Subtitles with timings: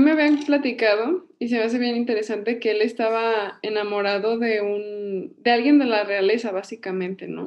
[0.00, 5.34] me habían platicado y se me hace bien interesante que él estaba enamorado de un
[5.38, 7.46] de alguien de la realeza básicamente, ¿no?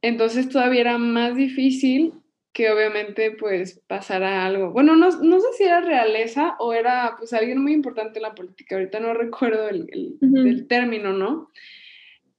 [0.00, 2.14] Entonces todavía era más difícil
[2.52, 4.72] que obviamente pues pasara algo.
[4.72, 8.76] Bueno, no, sé si era realeza o era pues alguien muy importante en la política,
[8.76, 11.50] ahorita no recuerdo el, término, ¿no?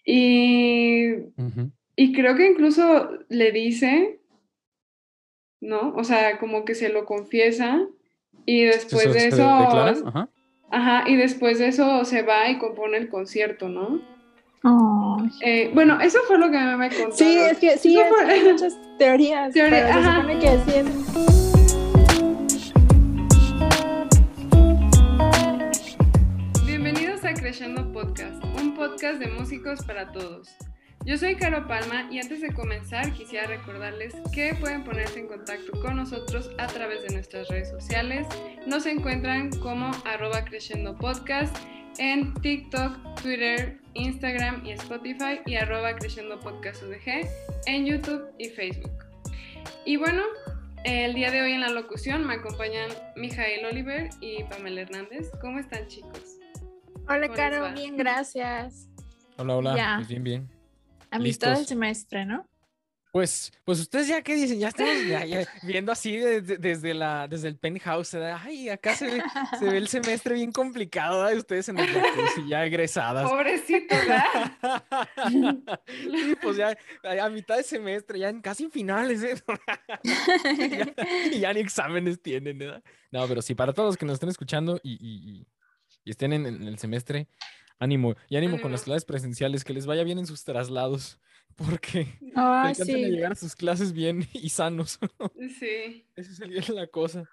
[0.06, 1.14] Y,
[1.96, 4.20] y creo que incluso le dice,
[5.62, 5.94] ¿no?
[5.96, 7.88] O sea, como que se lo confiesa
[8.46, 9.44] y después de eso...
[9.44, 10.30] Ajá.
[10.71, 14.02] Ajá, y después de eso se va y compone el concierto, ¿no?
[15.41, 17.13] Eh, bueno, eso fue lo que me contaron.
[17.13, 19.54] Sí, es que sí, hay muchas teorías.
[19.54, 20.88] Teoría, pero se supone que sí es...
[26.66, 30.55] Bienvenidos a Crescendo Podcast, un podcast de músicos para todos.
[31.05, 35.77] Yo soy Caro Palma y antes de comenzar quisiera recordarles que pueden ponerse en contacto
[35.81, 38.26] con nosotros a través de nuestras redes sociales.
[38.66, 41.53] Nos encuentran como arroba Crescendo Podcast
[41.98, 47.27] en TikTok, Twitter, Instagram y Spotify y arroba Creciendo Podcast UDG
[47.65, 49.04] en YouTube y Facebook.
[49.85, 50.23] Y bueno,
[50.85, 55.29] el día de hoy en la locución me acompañan Mijael Oliver y Pamela Hernández.
[55.41, 56.40] ¿Cómo están chicos?
[57.10, 58.88] Hola Caro, bien, gracias.
[59.35, 60.63] Hola, hola, pues bien, bien.
[61.14, 62.48] A mitad del semestre, ¿no?
[63.14, 64.92] Pues, pues ustedes ya qué dicen, ya estamos
[65.62, 69.24] viendo así desde, la, desde el penthouse, ay, acá se ve,
[69.59, 71.38] se ve el semestre bien complicado, ¿eh?
[71.38, 71.90] ustedes en el
[72.44, 73.30] y ya egresadas.
[73.30, 74.97] Pobrecito, ¿verdad?
[75.86, 76.75] sí, pues ya
[77.22, 79.36] a mitad de semestre, ya en casi finales, ¿eh?
[81.31, 82.84] y ya, ni exámenes tienen, ¿verdad?
[83.12, 85.46] No, pero sí, para todos los que nos estén escuchando y,
[86.03, 87.28] estén en, el semestre,
[87.84, 91.19] ánimo, y ánimo, con las clases presenciales, que les vaya bien en sus traslados
[91.56, 92.94] porque ah, sí.
[92.94, 95.00] llegar a sus clases bien y sanos.
[95.59, 96.07] Sí.
[96.16, 97.29] Esa sería la cosa.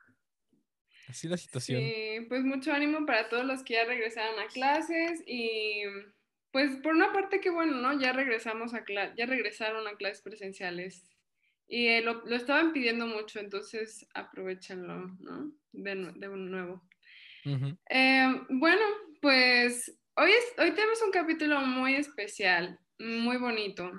[1.09, 1.81] Así la situación.
[1.81, 5.83] Sí, pues mucho ánimo para todos los que ya regresaron a clases y
[6.53, 7.99] pues por una parte que bueno, ¿no?
[7.99, 8.85] Ya regresamos a
[9.17, 11.11] ya regresaron a clases presenciales
[11.67, 15.53] y eh, lo, estaban pidiendo mucho, entonces aprovechenlo, ¿no?
[15.73, 16.83] De, de nuevo.
[17.89, 18.85] Eh, bueno,
[19.21, 20.33] pues hoy,
[20.73, 23.91] tenemos un capítulo muy especial, muy bonito.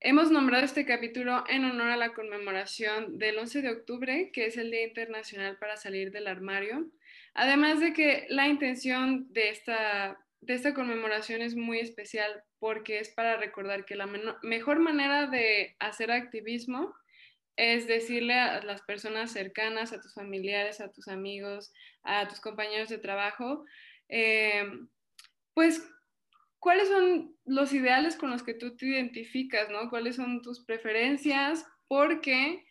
[0.00, 4.56] Hemos nombrado este capítulo en honor a la conmemoración del 11 de octubre, que es
[4.56, 6.86] el Día Internacional para Salir del Armario.
[7.34, 13.10] Además de que la intención de esta, de esta conmemoración es muy especial porque es
[13.10, 14.08] para recordar que la
[14.42, 16.94] mejor manera de hacer activismo
[17.56, 22.88] es decirle a las personas cercanas, a tus familiares, a tus amigos, a tus compañeros
[22.88, 23.64] de trabajo,
[24.08, 24.64] eh,
[25.58, 25.84] pues
[26.60, 29.90] ¿cuáles son los ideales con los que tú te identificas, ¿no?
[29.90, 31.66] ¿Cuáles son tus preferencias?
[31.88, 32.64] Porque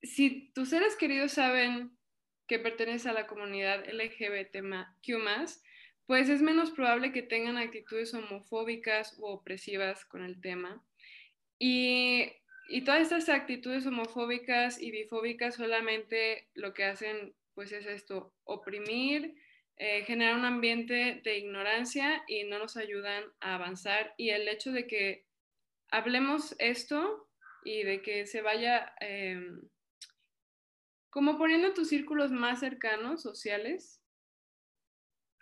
[0.00, 1.94] si tus seres queridos saben
[2.48, 5.12] que perteneces a la comunidad LGBTQ+,
[6.06, 10.82] pues es menos probable que tengan actitudes homofóbicas u opresivas con el tema.
[11.58, 12.32] Y,
[12.70, 19.34] y todas estas actitudes homofóbicas y bifóbicas solamente lo que hacen pues es esto, oprimir,
[19.82, 24.12] eh, genera un ambiente de ignorancia y no nos ayudan a avanzar.
[24.18, 25.24] Y el hecho de que
[25.90, 27.30] hablemos esto
[27.64, 29.62] y de que se vaya em,
[31.08, 34.02] como poniendo tus círculos más cercanos, sociales,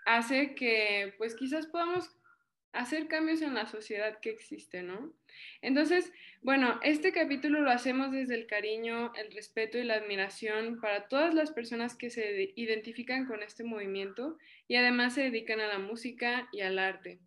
[0.07, 2.09] hace que pues quizás podamos
[2.73, 5.13] hacer cambios en la sociedad que existe, ¿no?
[5.63, 6.13] Entonces,
[6.43, 11.35] bueno, este capítulo lo hacemos desde el cariño, el respeto y la admiración para todas
[11.35, 16.49] las personas que se identifican con este movimiento y además se dedican a la música
[16.53, 17.19] y al arte.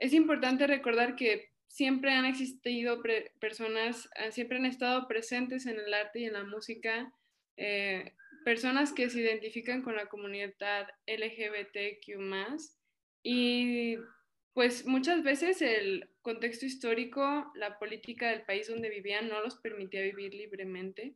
[0.00, 3.02] Es importante recordar que siempre han existido
[3.40, 7.12] personas, siempre han estado presentes en el arte y en la música,
[7.56, 8.14] eh,
[8.44, 12.18] personas que se identifican con la comunidad LGBTQ
[13.22, 13.96] y
[14.58, 20.02] pues muchas veces el contexto histórico, la política del país donde vivían no los permitía
[20.02, 21.14] vivir libremente.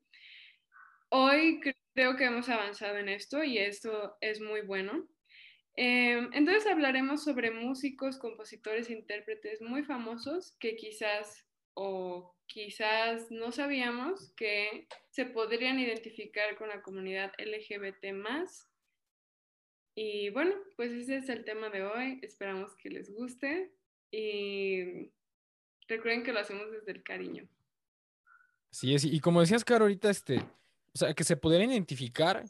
[1.08, 1.58] Hoy
[1.92, 5.08] creo que hemos avanzado en esto y esto es muy bueno.
[5.74, 11.44] Em, entonces hablaremos sobre músicos, compositores, intérpretes muy famosos que quizás
[11.74, 18.12] o quizás no sabíamos que se podrían identificar con la comunidad LGBT
[19.94, 22.18] y bueno, pues ese es el tema de hoy.
[22.22, 23.72] Esperamos que les guste
[24.10, 25.10] y
[25.86, 27.46] recuerden que lo hacemos desde el cariño.
[28.70, 32.44] Sí, es, y como decías, Caro, ahorita, este, o sea, que se pudieran identificar,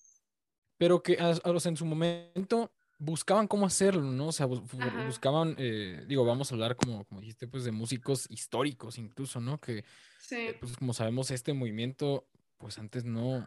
[0.79, 4.29] pero que a, los en su momento buscaban cómo hacerlo, ¿no?
[4.29, 8.99] O sea, buscaban, eh, digo, vamos a hablar, como, como dijiste, pues de músicos históricos
[8.99, 9.59] incluso, ¿no?
[9.59, 9.85] Que,
[10.21, 10.37] sí.
[10.37, 12.29] Eh, pues como sabemos, este movimiento,
[12.59, 13.45] pues antes no,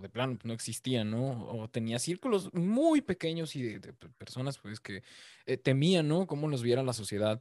[0.00, 1.48] de plano no existían, ¿no?
[1.48, 5.02] O tenía círculos muy pequeños y de, personas pues que
[5.46, 6.26] eh, temían, ¿no?
[6.26, 7.40] Cómo los viera la sociedad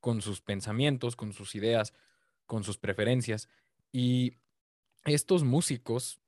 [0.00, 1.92] con sus pensamientos, con sus ideas,
[2.46, 3.48] con sus preferencias.
[3.92, 4.34] Y
[5.04, 6.20] estos músicos,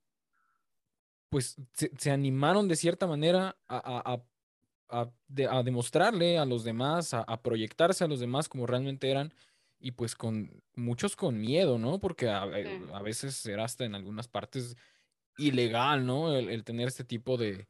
[1.28, 4.20] pues se, animaron de cierta manera a,
[4.88, 9.32] a, demostrarle a los demás, a, proyectarse a los demás como realmente eran.
[9.82, 12.00] Y pues con muchos con miedo, ¿no?
[12.00, 14.76] Porque a, eh, veces era hasta en algunas partes
[15.40, 16.37] ilegal, ¿no?
[16.37, 17.66] El, tener este tipo de,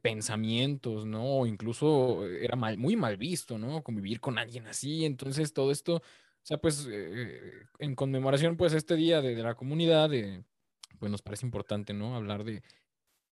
[0.00, 1.24] pensamientos, ¿no?
[1.24, 3.82] O incluso era muy mal visto, ¿no?
[3.82, 5.04] Convivir con alguien así.
[5.04, 6.02] Entonces todo esto, o
[6.44, 10.10] sea, pues eh, en conmemoración, pues este día de, la comunidad,
[10.98, 12.14] pues nos parece importante, ¿no?
[12.14, 12.62] Hablar de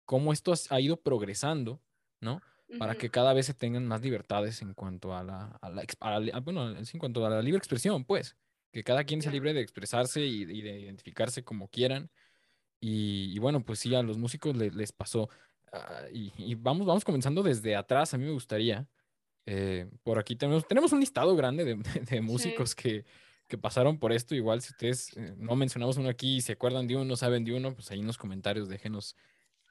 [0.04, 1.80] cómo esto ha ido progresando,
[2.20, 2.40] ¿no?
[2.78, 5.58] Para que cada vez se tengan más libertades en cuanto a la,
[6.42, 8.36] bueno, en cuanto a la libre expresión, pues,
[8.72, 12.10] que cada quien sea libre de expresarse y de identificarse como quieran
[12.80, 15.28] y, bueno, pues sí, a los músicos les, pasó.
[15.72, 18.86] Ah, y, vamos, vamos comenzando desde atrás, a mí me gustaría.
[19.46, 21.74] Eh, por aquí tenemos, tenemos un listado grande de,
[22.10, 23.04] de, músicos que,
[23.48, 24.34] que, pasaron por esto.
[24.34, 27.54] Igual si ustedes eh, no mencionamos uno aquí y se acuerdan de uno, saben de
[27.54, 29.16] uno, pues ahí en los comentarios déjenos,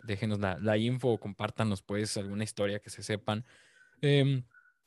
[0.04, 3.46] déjenos la, la info o compártanos pues alguna historia que se sepan.
[4.02, 4.44] Em,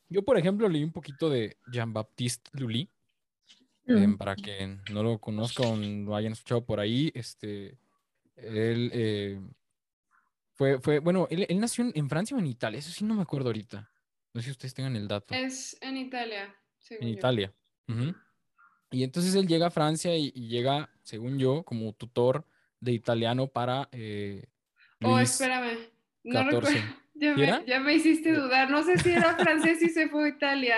[0.08, 2.90] yo, por ejemplo, leí un poquito de Jean-Baptiste Lully.
[3.86, 4.18] Mm.
[4.18, 7.76] para que no lo conozcan o lo hayan escuchado por ahí, este,
[8.42, 9.40] él eh,
[10.54, 13.48] fue, fue, bueno, él, nació en, Francia o en Italia, eso sí no me acuerdo
[13.48, 13.90] ahorita.
[14.32, 15.34] No sé si ustedes tengan el dato.
[15.34, 16.54] Es en Italia.
[16.90, 17.52] En Italia.
[18.90, 22.44] Y entonces él llega a Francia y, llega, según yo, como tutor
[22.80, 23.88] de italiano para...
[23.92, 24.44] Eh,
[25.02, 25.78] oh, espérame.
[26.24, 26.70] No recuerdo.
[27.20, 28.70] Ya me, ya me, hiciste dudar.
[28.70, 30.76] No sé si era francés y se fue a Italia.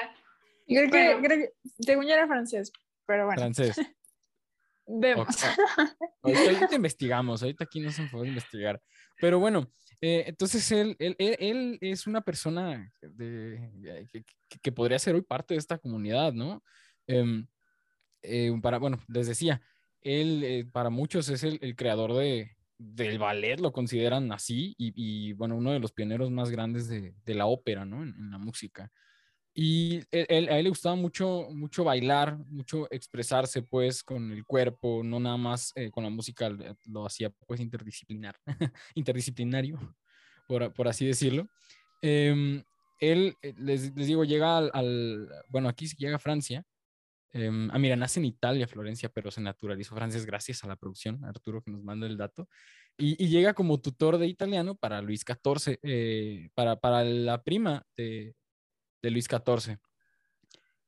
[0.66, 2.72] Creo, que, creo que, según yo era francés,
[3.06, 3.40] pero bueno.
[3.40, 3.76] Francés.
[4.86, 5.26] Vemos.
[6.22, 8.80] Ahorita, investigamos, ahorita aquí no se puede investigar.
[9.20, 9.70] Pero bueno,
[10.00, 14.06] eh, entonces él, él, él, es una persona de,
[14.62, 16.62] que, podría ser hoy parte de esta comunidad, ¿no?
[17.06, 17.46] Em,
[18.22, 19.60] eh, para, bueno, les decía,
[20.00, 24.92] él eh, para muchos es el, el, creador de, del ballet, lo consideran así, y,
[24.96, 28.02] y, bueno, uno de los pioneros más grandes de, de la ópera, ¿no?
[28.02, 28.90] en la música.
[29.54, 35.02] Y él, a él le gustaba mucho, mucho bailar, mucho expresarse pues con el cuerpo,
[35.04, 36.50] no nada más eh, con la música,
[36.86, 38.34] lo hacía pues interdisciplinar,
[38.94, 39.78] interdisciplinario,
[40.48, 41.48] por, por, así decirlo.
[42.00, 42.62] Em,
[42.98, 46.64] él, eh, les, les, digo, llega al, bueno, aquí llega a Francia.
[47.34, 51.24] Eh, ah, mira, nace en Italia, Florencia, pero se naturalizó francés gracias a la producción,
[51.24, 52.48] Arturo que nos manda el dato.
[52.96, 57.84] Y, y llega como tutor de italiano para Luis XIV, eh, para, para la prima
[57.96, 58.34] de,
[59.02, 59.78] de Luis XIV.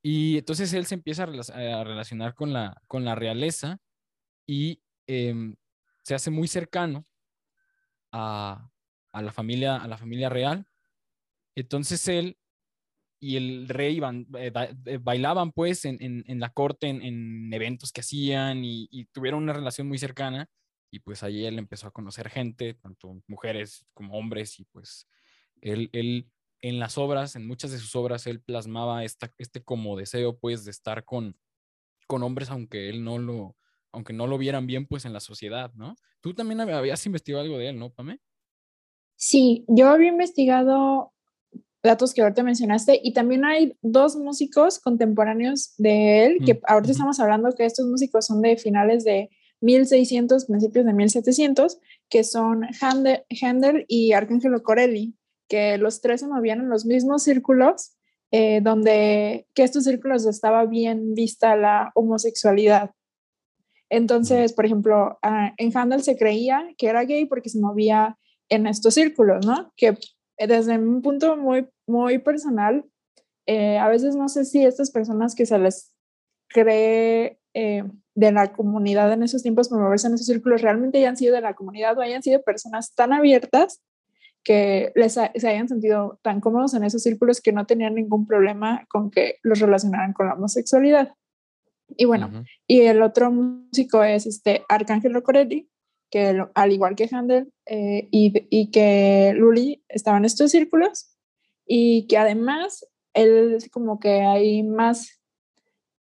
[0.02, 3.78] Y entonces él se empieza a, relacionar con la, con la realeza
[4.46, 5.56] y em,
[6.02, 7.06] se hace muy cercano
[8.12, 8.70] a,
[9.12, 10.66] la familia, a la familia real.
[11.56, 12.37] Entonces él
[13.20, 13.99] y el rey
[14.37, 14.52] eh,
[14.84, 19.99] eh, bailaban pues en, la corte, en, eventos que hacían y, tuvieron una relación muy
[19.99, 20.46] cercana.
[20.90, 25.08] Y pues ahí él empezó a conocer gente, tanto mujeres como hombres, y pues
[25.60, 26.31] él, él
[26.64, 30.64] en las obras, en muchas de sus obras, él plasmaba esta, este como deseo, pues,
[30.64, 31.37] de estar con,
[32.06, 33.55] con hombres, aunque él no lo,
[33.93, 35.94] aunque no lo vieran bien, pues, en la sociedad, ¿no?
[36.22, 38.19] Tú también habías investigado algo de él, ¿no, Pame?
[39.14, 41.12] Sí, yo había investigado
[41.82, 46.93] datos que ahorita mencionaste y también hay dos músicos contemporáneos de él, que mm, ahorita
[46.93, 49.29] estamos hablando que estos músicos son de finales de
[49.60, 55.15] 1600, principios de 1700, que son Handel, y Arcángelo Corelli
[55.48, 57.96] que los tres se movían en los mismos círculos,
[58.31, 62.91] eh, donde que estos círculos estaba bien vista la homosexualidad.
[63.91, 65.19] Entonces, por ejemplo,
[65.56, 69.72] en Handel se creía que era gay porque se movía en estos círculos, ¿no?
[69.77, 69.96] Que
[70.36, 72.84] desde un punto muy, muy personal,
[73.46, 75.93] eh, a veces no sé si estas personas que se les
[76.48, 77.84] cree eh,
[78.15, 81.41] de la comunidad en esos tiempos por moverse en esos círculos realmente hayan sido de
[81.41, 83.82] la comunidad o hayan sido personas tan abiertas
[84.44, 88.86] que les se hayan sentido tan cómodos en esos círculos que no tenían ningún problema
[88.89, 91.15] con que los relacionaran con la homosexualidad.
[91.96, 95.69] Y bueno, y el otro músico es este Arcángelo Corelli,
[96.10, 101.10] que al igual que Handel eh, y, y, que Luli estaban en estos círculos
[101.67, 105.20] y que además él como que hay más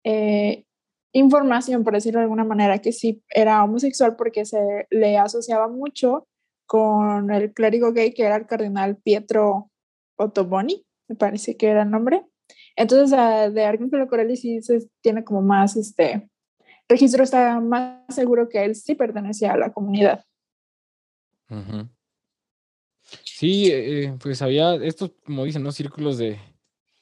[0.04, 0.64] eh,
[1.12, 6.27] información, por decirlo de alguna manera, que sí era homosexual porque se le asociaba mucho
[6.68, 9.70] con el clérigo gay que era el cardenal Pietro
[10.16, 12.26] Ottoboni, me parece que era el nombre.
[12.76, 16.28] Entonces, uh, de Arcángelo Corelli sí se tiene como más, este,
[16.86, 20.22] registro está más seguro que él sí pertenecía a la comunidad.
[23.24, 25.72] Sí, eh, pues había estos, como dicen, ¿no?
[25.72, 26.38] Círculos de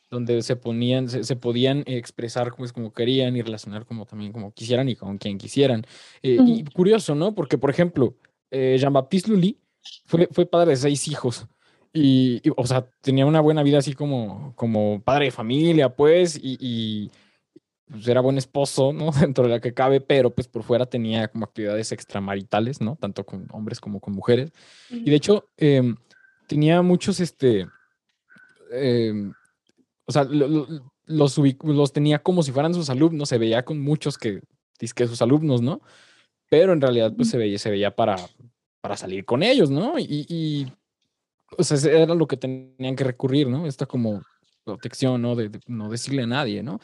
[0.08, 4.88] donde se ponían, se, podían expresar pues, como querían y relacionar como también como quisieran
[4.88, 5.84] y con quien quisieran.
[6.22, 7.34] Eh, y curioso, ¿no?
[7.34, 8.14] Porque, por ejemplo,
[8.50, 9.58] eh, Jean-Baptiste Lully
[10.04, 11.46] fue, fue padre de seis hijos.
[11.92, 17.10] Y, o sea, tenía una buena vida así como, como padre de familia, pues, y,
[17.90, 19.10] pues, era buen esposo, ¿no?
[19.20, 22.96] Dentro de la que cabe, pero pues por fuera tenía como actividades extramaritales, ¿no?
[22.96, 24.52] Tanto con hombres como con mujeres.
[24.90, 25.96] Y de hecho, em,
[26.46, 27.66] tenía muchos, este,
[28.70, 29.32] em,
[30.04, 34.42] o sea, los, los tenía como si fueran sus alumnos, se veía con muchos que,
[34.78, 35.80] que sus alumnos, ¿no?
[36.48, 38.16] Pero en realidad, pues se veía, se veía para,
[38.80, 39.98] para salir con ellos, ¿no?
[39.98, 40.72] Y, y
[41.56, 43.66] o sea, era lo que tenían que recurrir, ¿no?
[43.66, 44.22] Esta como
[44.64, 45.34] protección, ¿no?
[45.34, 46.80] De, no decirle a nadie, ¿no?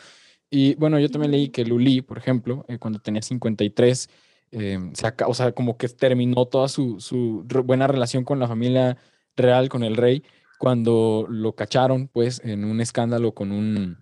[0.50, 4.11] Y bueno, yo también leí que Luli, por ejemplo, eh, cuando tenía 53,
[4.52, 8.99] eh, se o sea, como que terminó toda su, su buena relación con la familia
[9.35, 10.23] real, con el rey,
[10.59, 14.01] cuando lo cacharon, pues, en un escándalo con un,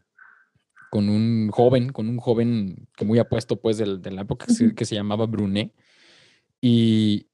[0.91, 4.85] con un joven, con un joven que muy apuesto, pues, de, de la época que
[4.85, 5.73] se, llamaba Brunet.
[6.61, 7.29] Y,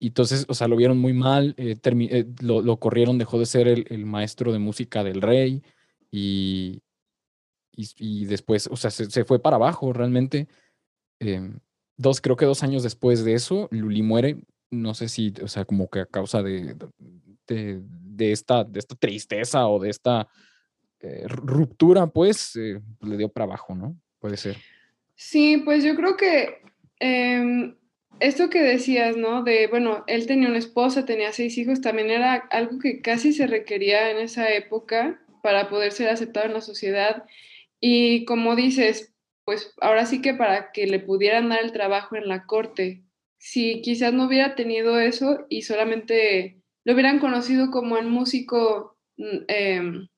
[0.00, 3.46] y, entonces, o sea, lo vieron muy mal, eh, eh, lo, lo, corrieron, dejó de
[3.46, 5.62] ser el, el, maestro de música del rey
[6.10, 6.82] y,
[7.76, 10.48] y, después, o sea, se, se, fue para abajo realmente.
[11.20, 11.58] Em,
[11.96, 15.66] dos, creo que dos años después de eso, Luli muere, no sé si, o sea,
[15.66, 16.74] como que a causa de,
[17.46, 20.26] de, de esta, de esta tristeza o de esta
[21.04, 23.96] eh, ruptura, pues, eh, le dio para abajo, ¿no?
[24.18, 24.56] Puede ser.
[25.14, 26.62] Sí, pues yo creo que
[26.98, 27.76] em,
[28.20, 29.42] esto que decías, ¿no?
[29.42, 33.46] De, bueno, él tenía una esposa, tenía seis hijos, también era algo que casi se
[33.46, 37.24] requería en esa época para poder ser aceptado en la sociedad.
[37.80, 42.28] Y como dices, pues ahora sí que para que le pudieran dar el trabajo en
[42.28, 43.02] la corte,
[43.38, 50.08] si quizás no hubiera tenido eso y solamente lo hubieran conocido como un músico em,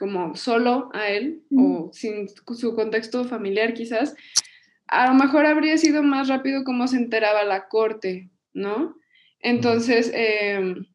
[0.00, 4.16] como solo a él o sin su contexto familiar quizás,
[4.86, 8.96] a lo mejor habría sido más rápido como se enteraba la corte, ¿no?
[9.40, 10.86] Entonces, em,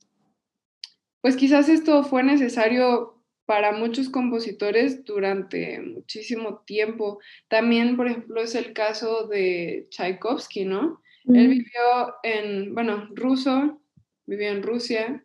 [1.21, 7.19] pues quizás esto fue necesario para muchos compositores durante muchísimo tiempo.
[7.47, 11.01] También, por ejemplo, es el caso de Tchaikovsky, ¿no?
[11.27, 13.81] Él vivió en, bueno, ruso,
[14.25, 15.25] vivió en Rusia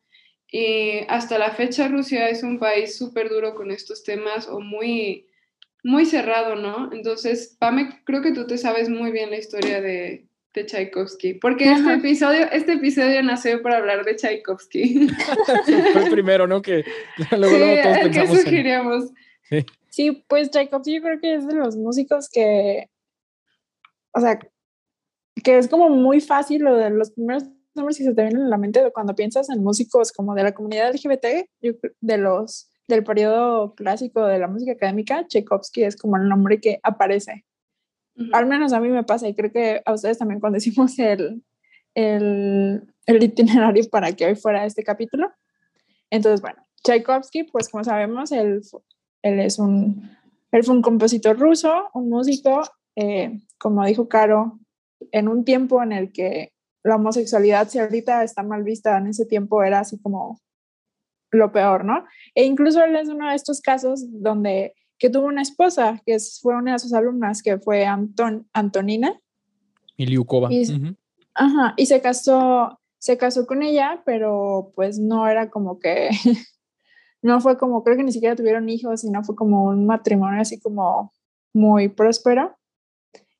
[0.51, 5.29] y hasta la fecha Rusia es un país súper duro con estos temas o muy,
[5.85, 6.93] muy cerrado, ¿no?
[6.93, 11.71] Entonces, Pame, creo que tú te sabes muy bien la historia de, de Tchaikovsky, porque
[11.71, 15.09] este episodio, este episodio nació para hablar de Tchaikovsky.
[15.93, 16.61] Fue el primero, ¿no?
[16.61, 16.85] Que
[17.31, 19.05] luego, sí, todos pensamos ¿qué sugeríamos?
[19.43, 19.67] Sí.
[19.89, 22.91] sí, pues Tchaikovsky yo creo que es de los músicos que,
[24.13, 24.37] o sea,
[25.45, 28.51] que es como muy fácil lo de los primeros nombres que se te vienen en
[28.51, 31.49] la mente cuando piensas en músicos como de la comunidad LGBT,
[32.01, 36.81] de los del periodo clásico de la música académica, Tchaikovsky es como el nombre que
[36.83, 37.47] aparece.
[38.33, 41.43] Al menos a mí me pasa y creo que a ustedes también cuando decimos el,
[41.95, 45.33] el, el itinerario para que hoy fuera este capítulo.
[46.11, 48.61] Entonces, bueno, Tchaikovsky, pues como sabemos, él,
[49.23, 50.11] él es un,
[50.53, 52.63] él fue un compositor ruso, un músico,
[52.97, 54.59] eh, como dijo Caro,
[55.13, 59.27] en un tiempo en el que la homosexualidad, si ahorita está mal vista, en ese
[59.27, 60.41] tiempo era así como
[61.31, 62.05] lo peor, ¿no?
[62.35, 66.55] E incluso él es uno de estos casos donde que tuvo una esposa, que fue
[66.55, 69.19] una de sus alumnas, que fue Anton, Antonina.
[69.97, 70.53] Iliukova.
[70.53, 70.63] Y,
[71.35, 76.11] Ajá, y se casó, se casó con ella, pero pues no era como que,
[77.23, 80.61] no fue como, creo que ni siquiera tuvieron hijos, sino fue como un matrimonio así
[80.61, 81.15] como
[81.55, 82.59] muy próspero.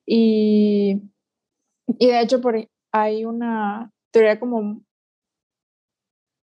[0.03, 1.03] Y,
[1.99, 2.55] y de hecho, por,
[2.91, 4.81] hay una teoría como,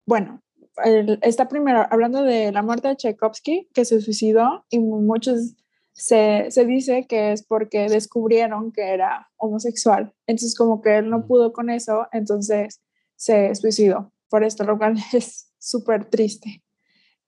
[0.07, 0.43] bueno,
[1.23, 5.55] está primero hablando de la muerte de Tchaikovsky, que se suicidó, y muchos
[5.93, 10.15] se, se, dice que es porque descubrieron que era homosexual.
[10.27, 12.81] Entonces, como que él no pudo con eso, entonces
[13.17, 14.13] se suicidó.
[14.29, 16.63] Por esto, lo cual es súper triste.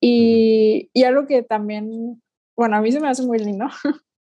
[0.01, 2.23] Y, y algo que también,
[2.57, 3.67] bueno, a mí se me hace muy lindo,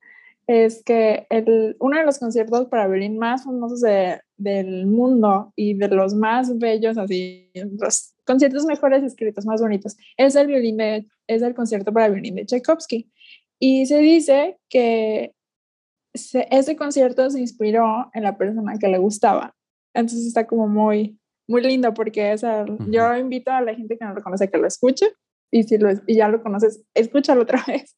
[0.47, 5.75] es que el, uno de los conciertos para violín más famosos de, del mundo y
[5.75, 11.07] de los más bellos, así, los conciertos mejores escritos, más bonitos, es el, violín de,
[11.27, 13.11] es el concierto para violín de Tchaikovsky.
[13.59, 15.35] Y se dice que
[16.15, 19.55] ese concierto se inspiró en la persona que le gustaba.
[19.95, 22.35] Entonces está como muy, muy lindo porque
[22.89, 25.07] yo invito a la gente que no lo conoce que lo escuche
[25.51, 27.97] y si lo, y ya lo conoces, escúchalo otra vez.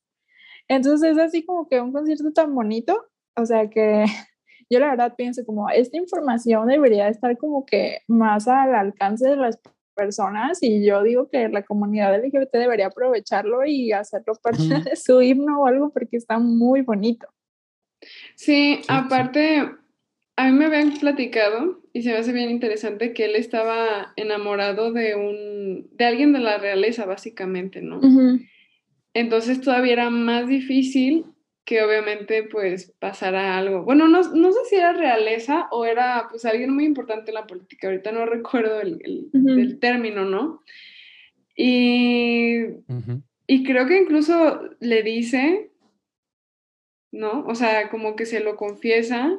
[0.69, 3.07] Entonces es así como que un concierto tan bonito,
[3.37, 4.05] o sea que
[4.71, 9.37] yo la verdad pienso como esta información debería estar como que más al alcance de
[9.37, 9.61] las
[9.95, 14.59] personas y yo digo que la comunidad LGBT debería aprovecharlo y hacerlo parte
[14.91, 17.29] de su himno o algo porque está muy bonito.
[18.35, 19.71] Sí, aparte,
[20.37, 24.93] a mí me habían platicado y se me hace bien interesante que él estaba enamorado
[24.93, 28.01] de un, de alguien de la realeza, básicamente, ¿no?
[29.15, 31.25] Entonces todavía era más difícil
[31.65, 33.85] que obviamente pues pasara algo.
[33.85, 37.47] Bueno, no, no, sé si era realeza o era pues alguien muy importante en la
[37.47, 40.63] política, ahorita no recuerdo el, el, término, ¿no?
[41.57, 42.65] Y,
[43.47, 45.71] y creo que incluso le dice,
[47.13, 47.45] ¿no?
[47.47, 49.39] O sea, como que se lo confiesa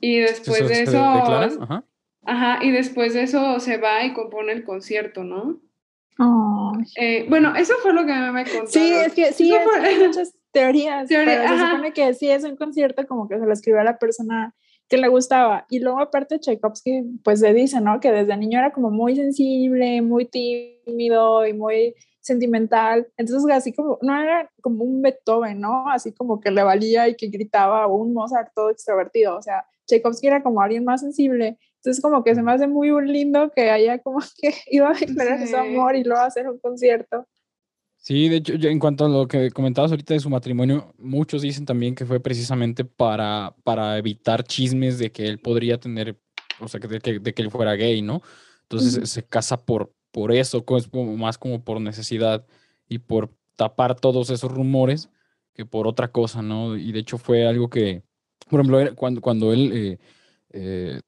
[0.00, 0.98] y después de eso...
[0.98, 1.84] Ajá.
[2.24, 5.60] Ajá, y después de eso se va y compone el concierto, ¿no?
[6.96, 8.66] Eh, bueno, eso fue lo que mí me contó.
[8.66, 13.06] Sí, es que sí, hay muchas teorías, pero se supone que sí es un concierto
[13.06, 14.54] como que se lo escribió a la persona
[14.88, 15.66] que le gustaba.
[15.68, 18.00] Y luego aparte Tchaikovsky, pues se dice, ¿no?
[18.00, 23.06] Que desde niño era como muy sensible, muy tímido y muy sentimental.
[23.16, 25.88] Entonces, así como, no era como un Beethoven, ¿no?
[25.88, 29.36] Así como que le valía y que gritaba, o un Mozart todo extrovertido.
[29.36, 32.90] O sea, Tchaikovsky era como alguien más sensible entonces como que se me hace muy
[33.06, 37.26] lindo que haya como que iba a declarar su amor y luego hacer un concierto.
[37.96, 41.64] Sí, de hecho, en cuanto a lo que comentabas ahorita de su matrimonio, muchos dicen
[41.64, 46.16] también que fue precisamente para, para evitar chismes de que él podría tener,
[46.60, 48.22] o sea, de que, de que él fuera gay, ¿no?
[48.62, 50.64] Entonces se casa por, por eso,
[51.16, 52.46] más como por necesidad
[52.86, 55.10] y por tapar todos esos rumores
[55.54, 56.76] que por otra cosa, ¿no?
[56.76, 58.04] Y de hecho fue algo que,
[58.48, 59.98] por ejemplo, cuando, cuando él eh,
[60.50, 61.00] eh,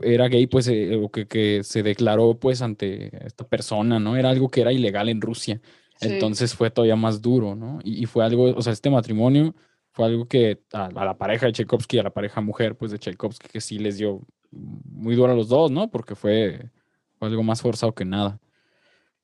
[0.00, 4.16] era gay, pues, eh, o que, que, se declaró, pues, ante esta persona, ¿no?
[4.16, 5.60] Era algo que era ilegal en Rusia.
[6.00, 7.80] Entonces fue todavía más duro, ¿no?
[7.82, 9.54] Y, fue algo, o sea, este matrimonio
[9.90, 13.48] fue algo que a, la pareja de Tchaikovsky, a la pareja mujer, pues, de Tchaikovsky,
[13.48, 15.90] que sí les dio muy duro a los dos, ¿no?
[15.90, 16.70] Porque fue,
[17.20, 18.38] algo más forzado que nada.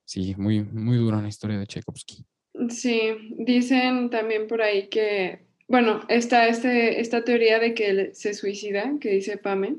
[0.05, 2.25] Sí, muy, muy dura la historia de Tchaikovsky.
[2.69, 8.93] Sí, dicen también por ahí que bueno, está este, esta teoría de que se suicida,
[9.01, 9.77] que dice Pame.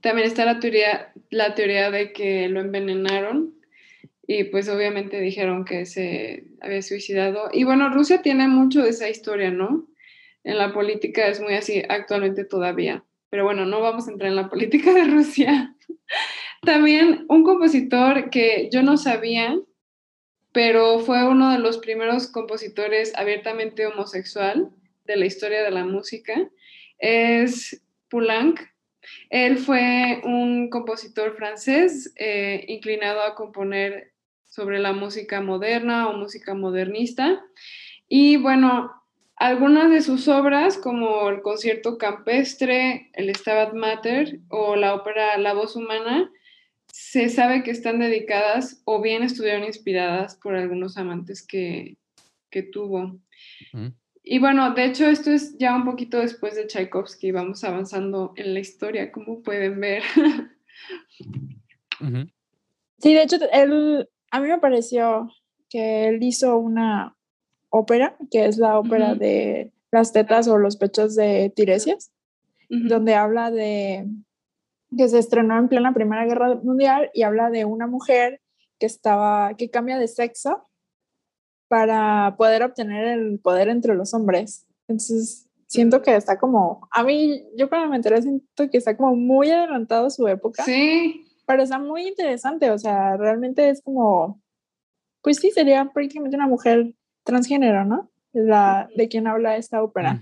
[0.00, 3.54] También está la teoría, la teoría de que lo envenenaron
[4.26, 7.48] y pues obviamente dijeron que se había suicidado.
[7.52, 9.86] Y bueno, Rusia tiene mucho de esa historia, ¿no?
[10.44, 13.04] En la política es muy así actualmente todavía.
[13.30, 15.74] Pero bueno, no vamos a entrar en la política de Rusia.
[16.62, 19.58] También un compositor que yo no sabía,
[20.52, 24.70] pero fue uno de los primeros compositores abiertamente homosexual,
[25.06, 26.50] de la historia de la música,
[26.98, 28.60] es Poulenc.
[29.30, 34.12] Él fue un compositor francés eh, inclinado a componer
[34.46, 37.44] sobre la música moderna o música modernista.
[38.08, 38.90] Y bueno,
[39.36, 45.52] algunas de sus obras, como el concierto campestre, el Stabat Mater o la ópera La
[45.52, 46.30] voz humana,
[46.86, 51.98] se sabe que están dedicadas o bien estuvieron inspiradas por algunos amantes que,
[52.72, 53.20] tuvo.
[54.28, 58.54] Y bueno, de hecho esto es ya un poquito después de Tchaikovsky, vamos avanzando en
[58.54, 60.02] la historia, como pueden ver.
[62.98, 65.30] Sí, de hecho, él, a mí me pareció
[65.68, 67.16] que él hizo una
[67.70, 72.12] ópera, que es la ópera de las tetas o los pechos de Tiresias,
[72.68, 74.06] donde habla de
[74.96, 78.40] que se estrenó en plena Primera Guerra Mundial y habla de una mujer
[78.78, 80.66] que estaba, que cambia de sexo
[81.68, 84.66] para poder obtener el poder entre los hombres.
[84.88, 89.16] Entonces, siento que está como, a mí, yo cuando me enteré, siento que está como
[89.16, 90.62] muy adelantado su época.
[90.64, 91.26] Sí.
[91.46, 94.40] Pero está muy interesante, o sea, realmente es como,
[95.22, 98.10] pues sí, sería prácticamente una mujer transgénero, ¿no?
[98.32, 100.20] La de quien habla esta ópera.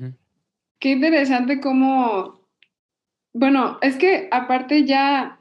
[0.78, 2.40] Qué interesante cómo,
[3.32, 5.40] bueno, es que aparte ya,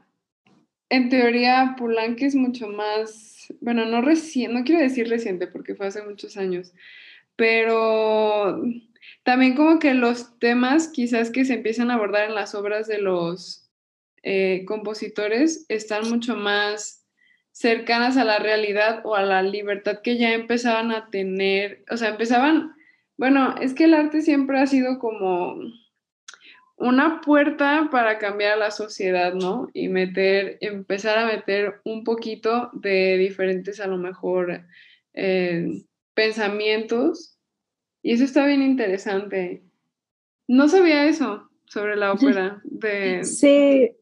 [0.89, 5.87] en teoría, Pulanque es mucho más bueno, no recién, no quiero decir reciente porque fue
[5.87, 6.73] hace muchos años,
[7.35, 8.61] pero
[9.23, 12.99] también como que los temas quizás que se empiezan a abordar en las obras de
[12.99, 13.69] los
[14.21, 17.05] eh, compositores están mucho más
[17.51, 22.09] cercanas a la realidad o a la libertad que ya empezaban a tener, o sea,
[22.09, 22.73] empezaban,
[23.17, 25.57] bueno, es que el arte siempre ha sido como
[26.77, 29.67] una puerta para cambiar la sociedad, ¿no?
[29.73, 34.65] Y meter, empezar a meter un poquito de diferentes, a lo mejor,
[35.13, 35.83] eh,
[36.13, 37.37] pensamientos.
[38.01, 39.63] Y eso está bien interesante.
[40.47, 43.23] No sabía eso sobre la ópera de...
[43.23, 43.95] Sí,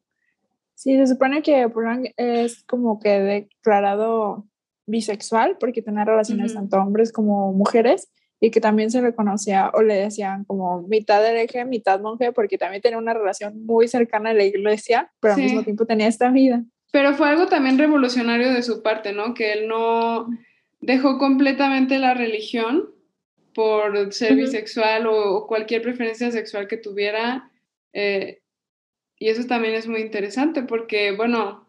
[0.73, 4.47] sí, se supone que Poulenc es como que declarado
[4.87, 8.11] bisexual porque tiene relaciones tanto hombres como mujeres
[8.43, 12.81] y que también se reconocía o le decían como mitad hereje, mitad monje, porque también
[12.81, 16.63] tenía una relación muy cercana a la iglesia, pero al mismo tiempo tenía esta vida.
[16.91, 19.35] Pero fue algo también revolucionario de su parte, ¿no?
[19.35, 20.27] Que él no
[20.81, 22.89] dejó completamente la religión
[23.53, 27.51] por ser bisexual o, cualquier preferencia sexual que tuviera.
[27.93, 28.41] Eh,
[29.19, 31.67] y eso también es muy interesante porque, bueno,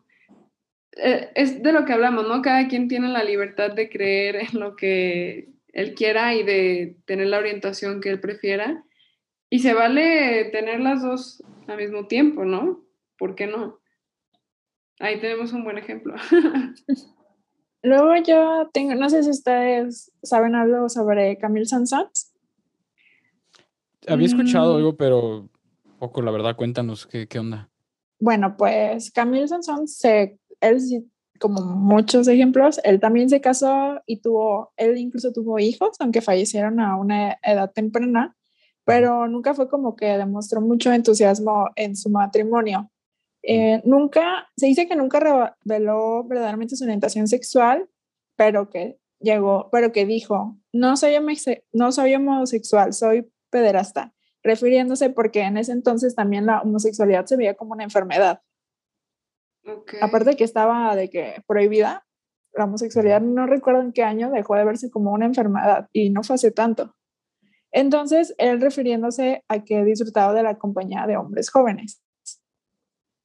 [0.96, 2.40] eh, es de lo que hablamos, ¿no?
[2.40, 7.28] Cada quien tiene la libertad de creer en lo que él quiera y de tener
[7.28, 8.84] la orientación que él prefiera.
[9.50, 12.84] Y se vale tener las dos al mismo tiempo, ¿no?
[13.18, 13.80] ¿Por qué no?
[14.98, 16.14] Ahí tenemos un buen ejemplo.
[17.82, 22.32] Luego yo tengo, no sé si ustedes saben algo sobre Camille Saint-Saëns.
[24.06, 24.76] Había escuchado mm.
[24.76, 25.48] algo, pero
[25.98, 27.68] poco, la verdad, cuéntanos qué, qué onda.
[28.20, 30.04] Bueno, pues Camille Saint-Saëns,
[30.60, 31.10] él
[31.42, 36.78] como muchos ejemplos, él también se casó y tuvo, él incluso tuvo hijos, aunque fallecieron
[36.78, 38.36] a una edad temprana,
[38.84, 42.92] pero nunca fue como que demostró mucho entusiasmo en su matrimonio.
[43.42, 45.18] Eh, nunca, se dice que nunca
[45.64, 47.88] reveló verdaderamente su orientación sexual,
[48.36, 51.16] pero que llegó, pero que dijo, no soy,
[51.72, 57.54] no soy homosexual, soy pederasta, refiriéndose porque en ese entonces también la homosexualidad se veía
[57.54, 58.42] como una enfermedad.
[60.00, 62.04] Aparte que estaba de que prohibida,
[62.54, 66.22] la homosexualidad no recuerdo en qué año dejó de verse como una enfermedad y no
[66.22, 66.94] fue hace tanto.
[67.70, 72.02] Entonces, él refiriéndose a que disfrutaba de la compañía de hombres jóvenes.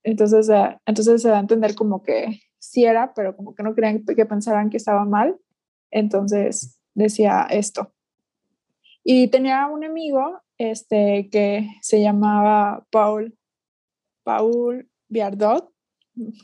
[0.04, 3.76] Entonces, eh, entonces se da a entender como que sí era, pero como que no
[3.76, 5.38] querían que pensaran que estaba mal.
[5.92, 7.94] Entonces decía esto.
[9.04, 13.38] Y tenía un amigo este, que se llamaba Paul,
[14.24, 15.72] Paul Biardot,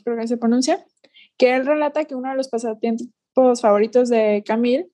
[0.04, 0.84] creo que se pronuncia,
[1.36, 4.88] que él relata que uno de los pasatiempos favoritos de Camille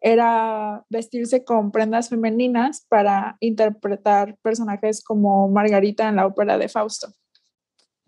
[0.00, 7.08] era vestirse con prendas femeninas para interpretar personajes como Margarita en la ópera de Fausto.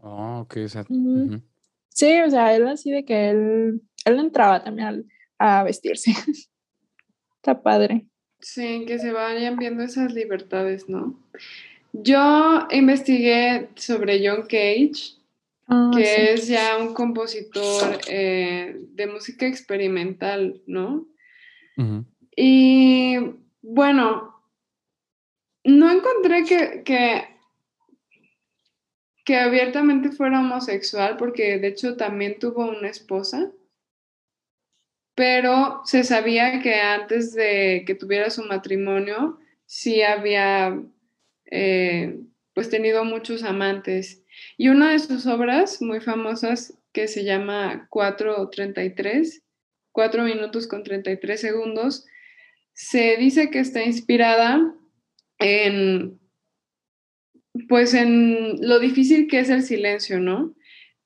[0.03, 0.85] Ah, ok, o sea.
[1.89, 6.11] Sí, o sea, él así de que él, él entraba también a, vestirse.
[7.37, 8.07] Está padre.
[8.41, 11.19] Sí, que se vayan viendo esas libertades, ¿no?
[11.93, 15.17] Yo investigué sobre John Cage,
[15.69, 21.07] ah, que es ya un compositor eh, de música experimental, ¿no?
[22.37, 23.17] Y
[23.63, 24.41] bueno,
[25.65, 27.35] no encontré que, que
[29.25, 33.51] que abiertamente fuera homosexual, porque de hecho también tuvo una esposa,
[35.15, 40.79] pero se sabía que antes de que tuviera su matrimonio, sí había
[41.51, 42.21] eh,
[42.53, 44.24] pues tenido muchos amantes.
[44.57, 49.43] Y una de sus obras muy famosas, que se llama 433,
[49.93, 52.07] 4 minutos con 33 segundos,
[52.73, 54.75] se dice que está inspirada
[55.39, 56.19] en
[57.69, 60.55] pues en lo difícil que es el silencio, ¿no?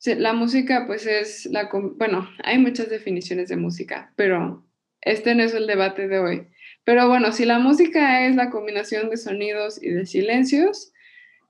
[0.04, 4.64] La música, pues es la, bueno, hay muchas definiciones de música, pero
[5.00, 6.46] este no es el debate de hoy.
[6.84, 10.92] Pero bueno, si la música es la combinación de sonidos y de silencios,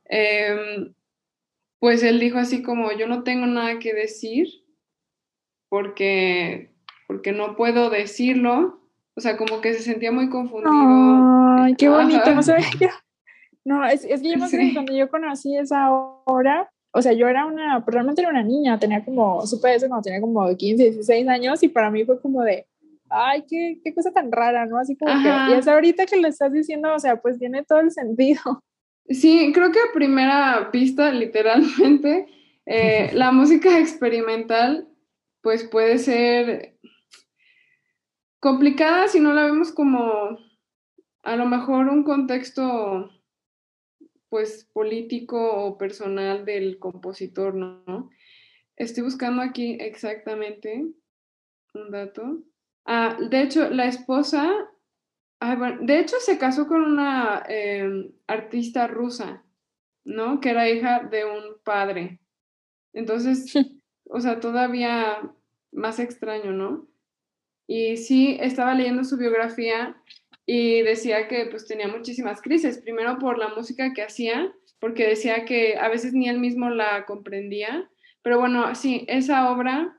[0.08, 0.94] em,
[1.80, 4.48] pues él dijo así como, yo no tengo nada que decir
[5.68, 6.74] porque,
[7.06, 8.80] porque no puedo decirlo.
[9.14, 10.72] O sea, como que se sentía muy confundido.
[11.58, 12.40] Ay, qué bonito, no
[13.64, 17.26] no, es, es que yo me que cuando yo conocí esa hora, o sea, yo
[17.26, 20.82] era una, pues, realmente era una niña, tenía como, supe eso cuando tenía como 15,
[20.84, 22.66] 16 años y para mí fue como de,
[23.10, 24.78] ay, qué, qué cosa tan rara, ¿no?
[24.78, 27.80] Así como que, y es ahorita que lo estás diciendo, o sea, pues tiene todo
[27.80, 28.40] el sentido.
[29.08, 32.26] Sí, creo que a primera vista, literalmente,
[32.66, 34.88] eh, la música experimental,
[35.40, 36.78] pues puede ser
[38.40, 40.38] complicada si no la vemos como
[41.22, 43.10] a lo mejor un contexto
[44.28, 48.10] pues político o personal del compositor, ¿no?
[48.76, 50.86] Estoy buscando aquí exactamente
[51.74, 52.44] un dato.
[52.84, 54.50] Ah, de hecho, la esposa,
[55.40, 59.44] de hecho se casó con una em, artista rusa,
[60.04, 60.40] ¿no?
[60.40, 62.20] Que era hija de un padre.
[62.92, 63.54] Entonces,
[64.04, 65.32] o sea, todavía
[65.72, 66.88] más extraño, ¿no?
[67.66, 69.96] Y sí, estaba leyendo su biografía
[70.46, 75.44] y decía que pues tenía muchísimas crisis, primero por la música que hacía, porque decía
[75.44, 77.90] que a veces ni él mismo la comprendía,
[78.22, 79.97] pero bueno, sí, esa obra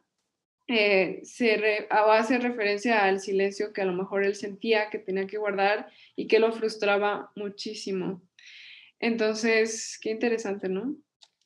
[0.72, 5.40] eh, se hace referencia al silencio que a lo mejor él sentía que tenía que
[5.40, 8.22] guardar y que lo frustraba muchísimo.
[9.00, 10.96] Entonces, qué interesante, ¿no?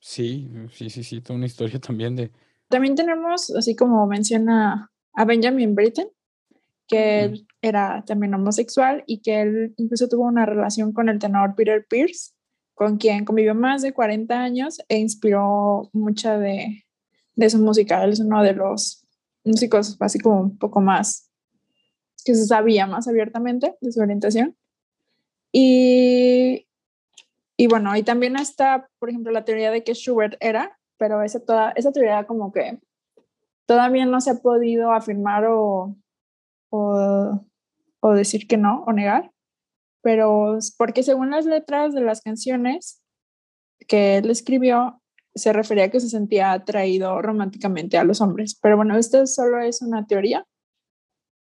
[0.02, 2.32] Sí, sí, sí, sí, toda una historia también de...
[2.68, 6.10] También tenemos, así como menciona a Benjamin Britten,
[6.90, 11.56] que él era también homosexual y que él incluso tuvo una relación con el tenor
[11.56, 12.34] Peter Pierce,
[12.74, 16.84] con quien convivió más de 40 años e inspiró mucha de,
[17.36, 18.04] de su música.
[18.04, 19.03] Él es uno de los
[19.44, 21.30] músicos así como un poco más
[22.24, 24.56] que se sabía más abiertamente de su orientación.
[25.52, 26.68] Y,
[27.58, 31.44] y bueno, y también está, por ejemplo, la teoría de que Schubert era, pero esa,
[31.44, 32.80] toda, esa teoría como que
[33.66, 35.96] todavía no se ha podido afirmar o,
[36.70, 37.46] o,
[38.00, 39.32] o decir que no, o negar,
[40.02, 43.02] pero porque según las letras de las canciones
[43.88, 45.02] que él escribió,
[45.36, 48.58] se refería a que se sentía atraído románticamente a los hombres.
[48.62, 50.46] Pero bueno, esto solo es una teoría,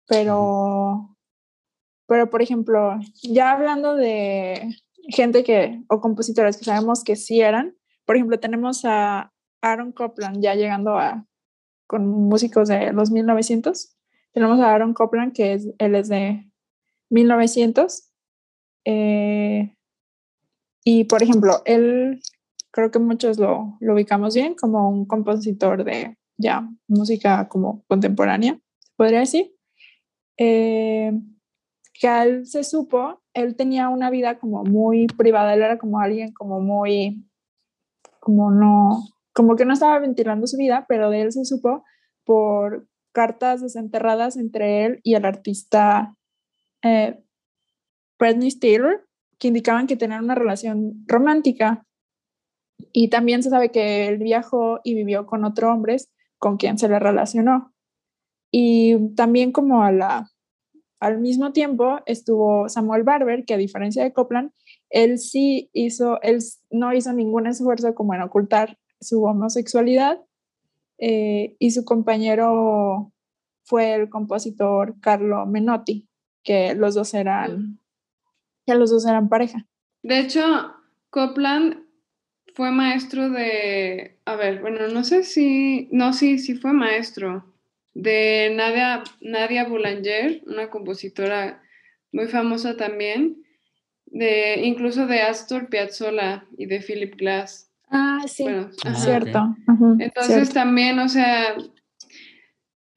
[0.06, 1.16] pero,
[2.06, 4.76] pero por ejemplo, ya hablando de
[5.08, 10.42] gente que, o compositores que sabemos que sí eran, por ejemplo, tenemos a Aaron Copland
[10.42, 11.26] ya llegando a,
[11.86, 13.96] con músicos de los 1900.
[14.32, 16.50] Tenemos a Aaron Copland, que es, él es de
[17.10, 18.10] 1900.
[18.84, 19.76] Eh,
[20.84, 22.20] y por ejemplo, él
[22.70, 28.58] creo que muchos lo, lo, ubicamos bien como un compositor de ya música como contemporánea,
[28.96, 29.52] podría decir.
[30.38, 31.12] Eh,
[32.00, 36.32] que él se supo, él tenía una vida como muy privada, él era como alguien
[36.32, 37.26] como muy,
[38.20, 39.02] como no,
[39.34, 41.84] como que no estaba ventilando su vida, pero de él se supo
[42.24, 46.16] por cartas desenterradas entre él y el artista
[46.82, 47.22] eh,
[48.18, 49.06] Britney Taylor,
[49.38, 51.86] que indicaban que tenían una relación romántica.
[52.92, 56.88] Y también se sabe que él viajó y vivió con otros hombres con quien se
[56.88, 57.72] le relacionó.
[58.50, 60.30] Y también como a la,
[60.98, 64.52] al mismo tiempo estuvo Samuel Barber, que a diferencia de Copland,
[64.90, 66.40] él sí hizo, él
[66.70, 70.20] no hizo ningún esfuerzo como en ocultar su homosexualidad
[70.98, 73.12] eh, y su compañero
[73.64, 76.08] fue el compositor Carlo Menotti,
[76.42, 77.80] que los dos eran,
[78.66, 79.66] que los dos eran pareja.
[80.02, 80.42] De hecho,
[81.10, 81.89] Copland
[82.54, 87.44] fue maestro de, a ver, bueno, no sé si, no, sí, sí fue maestro
[87.94, 91.62] de Nadia, Nadia Boulanger, una compositora
[92.12, 93.44] muy famosa también,
[94.06, 97.70] de, incluso de Astor Piazzolla y de Philip Glass.
[97.90, 98.46] Ah, sí,
[99.04, 99.56] cierto.
[99.98, 101.56] Entonces también, o sea,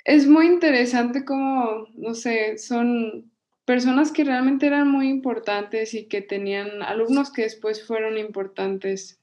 [0.05, 3.31] es muy interesante como, no sé, son
[3.65, 9.19] personas que realmente eran muy importantes y que tenían alumnos que después fueron importantes.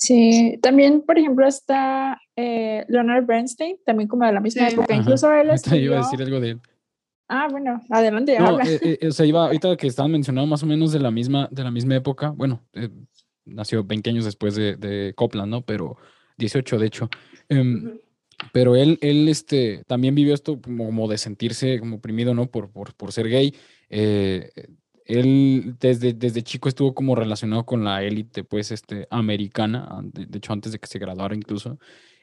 [0.00, 4.94] Sí, también, por ejemplo, está eh, Leonard Bernstein, también como de la misma época.
[4.94, 5.84] Incluso él escribió...
[5.84, 6.60] iba a decir algo de él.
[7.28, 8.38] Ah, bueno, adelante.
[8.38, 11.10] No, eh, eh, o sea, iba, ahorita que estaban mencionando más o menos de la
[11.10, 12.64] misma, de la misma época, bueno,
[13.44, 15.60] nació 20 años después de, de, Copland, ¿no?
[15.66, 15.98] Pero
[16.38, 17.10] 18, de hecho.
[17.50, 17.98] Em,
[18.54, 22.46] pero él, él este, también vivió esto como, de sentirse como oprimido, ¿no?
[22.46, 23.54] Por, por, por ser gay.
[23.90, 24.50] Eh,
[25.10, 30.52] él desde, desde chico estuvo como relacionado con la élite, pues, este, americana, de, hecho,
[30.52, 31.78] antes de que se graduara incluso.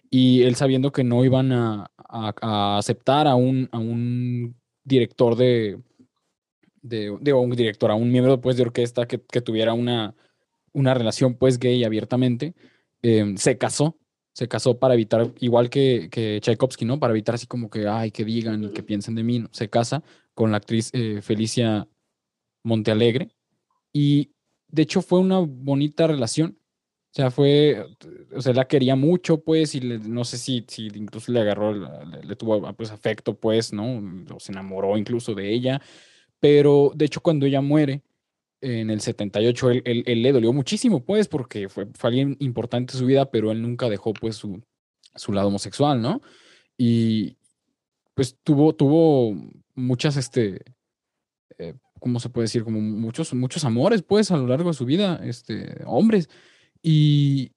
[0.10, 5.80] Y él sabiendo que no iban a, a, aceptar a un, a un director de,
[6.82, 10.16] de, de, un director, a un miembro pues, de orquesta que, que tuviera una,
[10.74, 12.56] una relación pues gay abiertamente,
[13.02, 13.98] em, se casó,
[14.34, 17.00] se casó para evitar, igual que, que Tchaikovsky, ¿no?
[17.00, 20.04] Para evitar así como que, ay, que digan y que piensen de mí, se casa
[20.34, 21.88] con la actriz eh, Felicia
[22.68, 23.30] Montealegre
[23.94, 24.32] y
[24.68, 26.60] de hecho fue una bonita relación.
[27.12, 27.84] O sea, fue,
[28.36, 32.36] o sea, la quería mucho, pues, y no sé si, si incluso le agarró, le,
[32.36, 34.04] tuvo pues afecto, pues, ¿no?
[34.36, 35.82] O se enamoró incluso de ella.
[36.40, 38.04] Pero, de hecho, cuando ella muere,
[38.62, 43.00] en el 78, él, él, le dolió muchísimo, pues, porque fue, fue, alguien importante en
[43.00, 44.62] su vida, pero él nunca dejó, pues, su,
[45.16, 46.22] su lado homosexual, ¿no?
[46.78, 47.38] Y,
[48.14, 49.36] pues, tuvo, tuvo
[49.74, 50.62] muchas, este,
[51.58, 52.64] eh, ¿cómo se puede decir?
[52.64, 56.30] Como muchos, muchos amores, pues, a lo largo de su vida, este, hombres.
[56.82, 57.52] Y,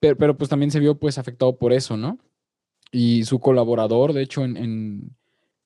[0.00, 2.18] pero, pero pues, también se vio, pues, afectado por eso, ¿no?
[2.92, 5.16] Y su colaborador, de hecho, en, en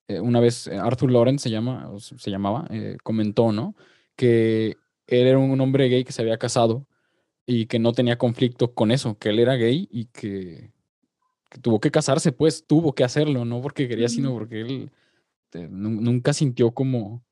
[0.09, 3.74] eh, una vez, Arthur Lawrence se llama, se llamaba, eh, comentó, ¿no?
[4.20, 4.76] que
[5.07, 6.87] él era un hombre gay que se había casado
[7.46, 10.72] y que no tenía conflicto con eso, que él era gay y que,
[11.62, 14.90] tuvo que casarse, pues tuvo que hacerlo, no porque quería, sino porque él
[15.46, 17.24] este, nunca sintió como,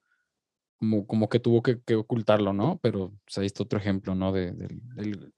[0.79, 2.79] como, como que tuvo que, ocultarlo, ¿no?
[2.83, 4.33] Pero pues, ahí está otro ejemplo, ¿no?
[4.33, 4.53] De,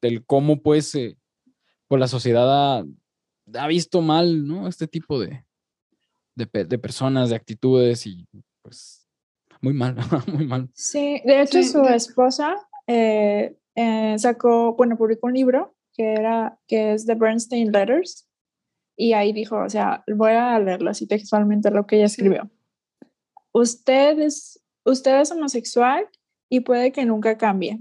[0.00, 1.16] del, cómo, pues, eh,
[1.88, 2.85] pues, la sociedad ha,
[3.55, 4.68] ha, visto mal, ¿no?
[4.68, 5.44] Este tipo de,
[6.35, 8.26] de personas, de actitudes y
[8.62, 9.00] pues
[9.61, 9.96] muy mal,
[10.33, 10.68] muy mal.
[10.74, 16.94] Sí, de hecho su esposa eh, eh, sacó, bueno, publicó un libro que era, que
[16.94, 18.29] es The Bernstein Letters,
[18.96, 22.50] y ahí dijo, o sea, voy a leerlo así textualmente lo que ella escribió.
[23.53, 26.09] usted es, usted es homosexual
[26.49, 27.81] y puede que nunca cambie.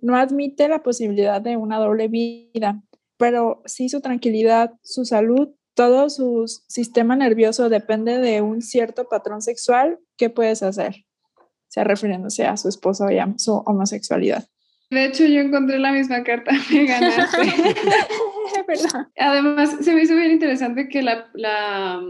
[0.00, 2.82] No admite la posibilidad de una doble vida,
[3.16, 9.42] pero sí su tranquilidad, su salud, todo su sistema nervioso depende de un cierto patrón
[9.42, 9.98] sexual.
[10.16, 11.04] ¿Qué puedes hacer?
[11.36, 14.46] O sea, refiriéndose a su esposo y a su homosexualidad.
[14.90, 17.38] De hecho, yo encontré la misma carta, me ganaste.
[19.18, 22.00] Además, se me hizo bien interesante que la, la,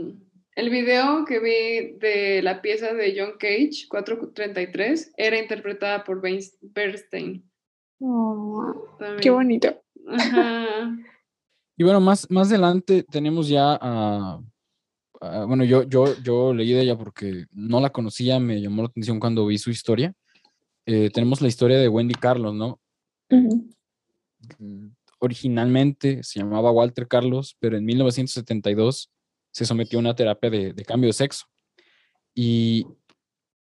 [0.56, 7.48] el video que vi de la pieza de John Cage, 433, era interpretada por Bernstein.
[8.00, 8.74] Oh,
[9.20, 9.80] qué bonito.
[11.76, 14.42] Y bueno, más, más adelante tenemos ya a...
[15.46, 19.18] bueno, yo, yo, yo leí de ella porque no la conocía, me llamó la atención
[19.18, 20.12] cuando vi su historia.
[20.84, 22.80] Eh, tenemos la historia de Wendy Carlos, ¿no?
[25.20, 29.10] Originalmente se llamaba Walter Carlos, pero en 1972
[29.52, 31.46] se sometió a una terapia de, cambio de sexo.
[32.34, 32.86] Y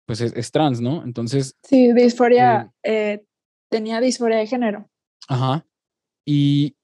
[0.05, 1.03] pues es, trans, ¿no?
[1.03, 1.57] Entonces...
[1.63, 3.25] Sí, disforia, eh, eh,
[3.69, 4.89] tenía disforia de género.
[5.27, 5.65] Ajá.
[6.25, 6.75] Y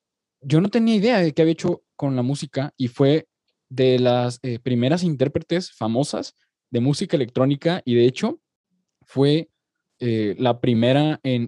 [0.42, 3.28] yo no tenía idea de qué había hecho con la música y fue
[3.70, 6.36] de las primeras intérpretes famosas
[6.70, 8.40] de música electrónica y de hecho
[9.06, 9.50] fue
[10.00, 11.48] eh, la primera en,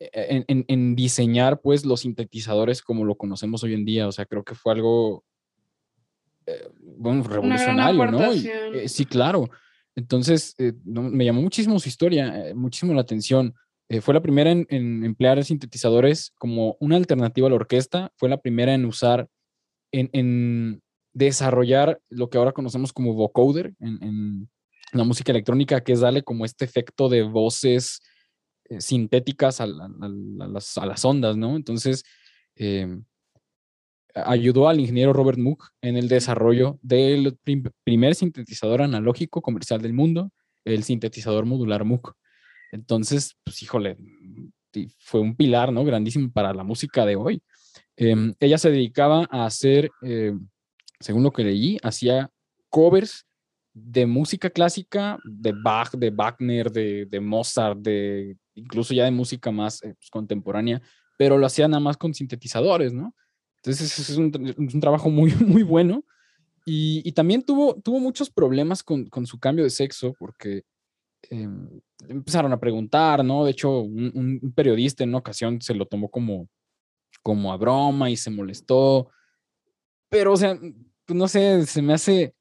[0.00, 4.08] e, en, en, diseñar pues los sintetizadores como lo conocemos hoy en día.
[4.08, 5.24] O sea, creo que fue algo,
[6.46, 8.32] eh, bueno, revolucionario, ¿no?
[8.32, 9.48] Eh, sí, claro.
[9.96, 10.54] Entonces,
[10.84, 13.54] me llamó muchísimo su historia, muchísimo la atención.
[14.02, 14.66] fue la primera en,
[15.04, 19.28] emplear sintetizadores como una alternativa a la orquesta, fue la primera en usar,
[19.92, 20.82] en,
[21.14, 24.48] desarrollar lo que ahora conocemos como vocoder en,
[24.92, 28.00] la música electrónica, que es darle como este efecto de voces
[28.68, 31.56] eh, sintéticas a, las, ondas, ¿no?
[31.56, 32.04] Entonces,
[32.54, 33.04] em,
[34.24, 37.38] ayudó al ingeniero Robert Moog en el desarrollo del
[37.84, 40.32] primer sintetizador analógico comercial del mundo,
[40.64, 42.14] el sintetizador modular Moog.
[42.72, 43.96] Entonces, pues híjole,
[44.98, 45.84] fue un pilar, ¿no?
[45.84, 47.42] Grandísimo para la música de hoy.
[47.96, 50.46] Em, ella se dedicaba a hacer, em,
[51.00, 52.30] según lo que leí, hacía
[52.68, 53.26] covers
[53.72, 59.82] de música clásica, de Bach, de Wagner, de, Mozart, de incluso ya de música más
[59.82, 60.80] eh, pues, contemporánea,
[61.18, 63.14] pero lo hacía nada más con sintetizadores, ¿no?
[63.56, 66.04] Entonces es un, un trabajo muy, muy bueno.
[66.68, 70.64] Y, también tuvo, tuvo muchos problemas con, su cambio de sexo, porque
[71.30, 73.44] em, empezaron a preguntar, ¿no?
[73.44, 76.48] De hecho, un, periodista en una ocasión se lo tomó como,
[77.22, 79.10] como a broma y se molestó.
[80.08, 80.58] Pero, o sea,
[81.04, 82.34] pues, no sé, se me hace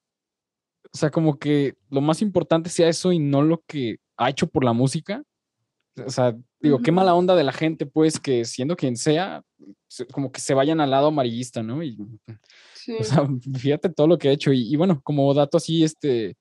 [0.96, 4.48] o sea, como que lo más importante sea eso y no lo que ha hecho
[4.48, 5.24] por la música.
[5.98, 9.44] O sea, digo, qué mala onda de la gente, pues, que siendo quien sea,
[10.12, 11.84] como que se vayan al lado amarillista, ¿no?
[11.84, 11.98] Y,
[13.00, 14.52] O sea, fíjate todo lo que ha hecho.
[14.52, 16.36] Y, bueno, como dato así, este,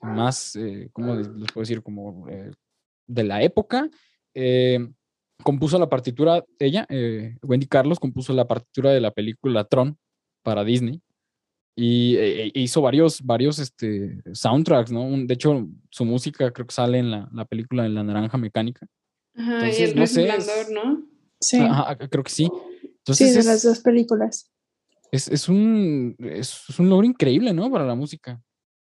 [0.00, 1.82] más, eh, ¿cómo les, puedo decir?
[1.82, 2.52] Como eh,
[3.06, 3.88] de la época,
[4.34, 4.88] eh,
[5.42, 6.86] compuso la partitura, ella,
[7.42, 9.98] Wendy Carlos, compuso la partitura de la película Tron
[10.42, 11.00] para Disney
[11.74, 15.08] y e, e, hizo varios, varios este, soundtracks, ¿no?
[15.26, 18.86] de hecho, su música creo que sale en la, la película de La Naranja Mecánica.
[19.34, 20.28] Ajá, y el no sé,
[20.72, 21.06] ¿no?
[21.40, 21.58] Sí.
[22.10, 22.50] creo que sí.
[22.82, 24.50] Entonces, sí, de las dos películas.
[25.10, 27.70] Es, es, un, es, un logro increíble, ¿no?
[27.70, 28.40] Para la música.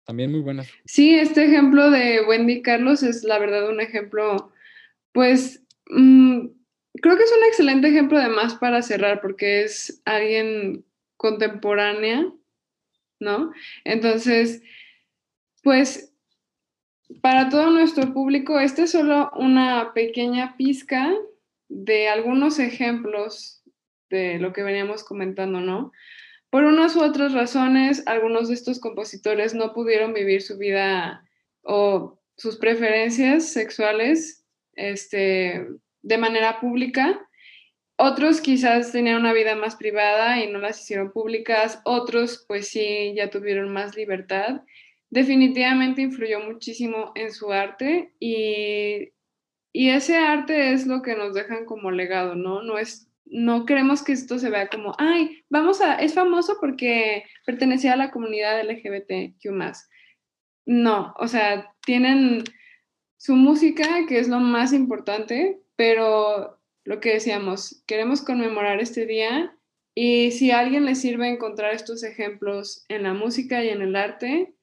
[0.04, 0.64] También muy buena.
[0.84, 4.52] Sí, este ejemplo de Wendy Carlos es la verdad un ejemplo,
[5.12, 6.46] pues, mm,
[7.00, 10.84] creo que es un excelente ejemplo además para cerrar, porque es alguien
[11.16, 12.30] contemporánea
[13.20, 13.52] ¿no?
[13.84, 14.62] Entonces,
[15.62, 16.13] pues
[17.20, 21.12] para todo nuestro público, esta es solo una pequeña pizca
[21.68, 23.62] de algunos ejemplos
[24.10, 25.92] de lo que veníamos comentando, ¿no?
[26.50, 31.28] Por unas u otras razones, algunos de estos compositores no pudieron vivir su vida
[31.62, 35.66] o sus preferencias sexuales este,
[36.02, 37.20] de manera pública
[37.96, 43.14] otros quizás tenían una vida más privada y no las hicieron públicas, otros pues sí,
[43.14, 44.62] ya tuvieron más libertad.
[45.14, 49.12] Definitivamente influyó muchísimo en su arte y,
[49.72, 52.62] ese arte es lo que nos dejan como legado, ¿no?
[52.62, 57.24] No es no queremos que esto se vea como, ay, vamos a, es famoso porque
[57.46, 59.50] pertenecía a la comunidad LGBTQ+.
[60.66, 62.42] No, o sea, tienen
[63.16, 69.56] su música, que es lo más importante, pero lo que decíamos, queremos conmemorar este día
[69.94, 73.94] y si a alguien le sirve encontrar estos ejemplos en la música y en el
[73.94, 74.53] arte,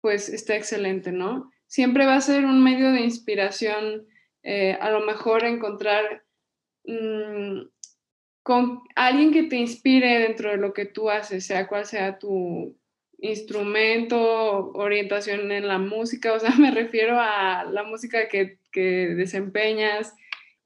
[0.00, 1.50] pues está excelente, ¿no?
[1.66, 4.06] Siempre va a ser un medio de inspiración,
[4.42, 6.24] eh, a lo mejor encontrar
[6.84, 7.62] mm,
[8.42, 12.76] con alguien que te inspire dentro de lo que tú haces, sea cual sea tu,
[13.22, 20.14] instrumento, orientación en la música, o sea, me refiero a la música que, que desempeñas,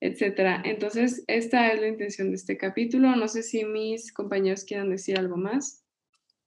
[0.01, 0.62] etcétera.
[0.64, 3.16] Entonces, esta es la intención de este capítulo.
[3.16, 5.84] No sé si mis compañeros quieran decir algo más.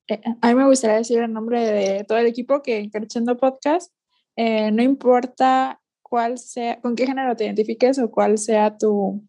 [0.07, 3.93] Eh, a mí me gustaría decir en nombre de todo el equipo que Creciendo Podcast,
[4.35, 9.23] eh, no importa cuál sea, con qué género te identifiques o cuál sea tu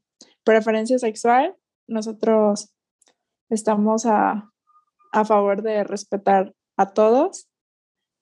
[0.45, 1.57] preferencia sexual,
[1.89, 2.73] nosotros
[3.51, 4.53] estamos a,
[5.13, 7.49] a favor de respetar a todos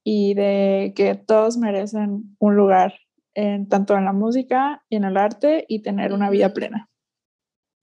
[0.05, 2.95] y de que todos merecen un lugar
[3.35, 6.89] en, tanto en la música y en el arte y tener una vida plena.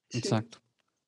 [0.10, 0.60] Exacto.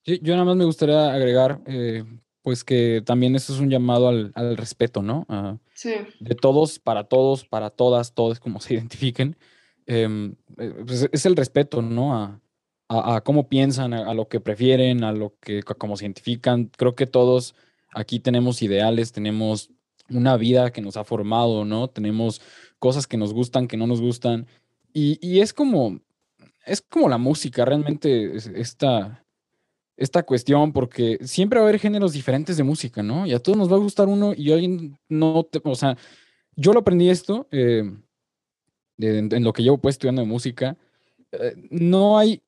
[0.04, 2.04] yo nada más me gustaría agregar, eh,
[2.46, 5.26] pues que también esto es un llamado al, al respeto, ¿no?
[5.74, 5.96] sí.
[6.20, 9.36] De todos, para todos, para todas, todos como se identifiquen.
[9.88, 12.16] Em, eh, pues es el respeto, ¿no?
[12.16, 12.40] A,
[12.88, 16.70] a, cómo piensan, a, lo que prefieren, a lo que, cómo se identifican.
[16.78, 17.56] Creo que todos
[17.92, 19.72] aquí tenemos ideales, tenemos
[20.08, 21.88] una vida que nos ha formado, ¿no?
[21.88, 22.44] Tenemos
[22.78, 24.46] cosas que nos gustan, que no nos gustan.
[24.94, 26.00] Y, y es como,
[26.64, 29.25] es como la música, realmente esta,
[29.98, 33.26] esta cuestión, porque siempre va a haber géneros diferentes de música, ¿no?
[33.26, 35.98] Y a todos nos va a gustar uno y alguien no, te, o sea,
[36.56, 37.84] yo lo aprendí esto eh,
[38.98, 40.78] en, lo que llevo pues estudiando de música.
[41.32, 42.42] Eh, no hay,